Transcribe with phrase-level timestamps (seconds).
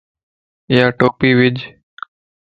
[0.75, 1.57] يا ٽوپي وج